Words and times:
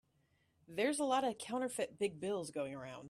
There's 0.67 0.99
a 0.99 1.03
lot 1.03 1.23
of 1.23 1.37
counterfeit 1.37 1.99
big 1.99 2.19
bills 2.19 2.51
going 2.51 2.73
around. 2.75 2.99